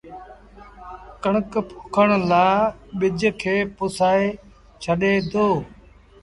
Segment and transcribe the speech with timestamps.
[1.23, 2.45] ڪڻڪ پوکڻ لآ
[2.97, 4.25] ٻج کي پُسآئي
[4.81, 5.47] ڇڏي دو